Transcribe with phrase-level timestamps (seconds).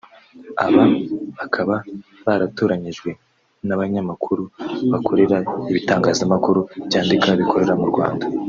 [0.65, 0.83] Aba
[1.37, 1.75] bakaba
[2.25, 3.09] baratoranyijwe
[3.67, 4.43] n’abanyamakuru
[4.91, 5.37] bakorera
[5.71, 8.25] ibitangazamakuru byandika bikorera mu Rwanda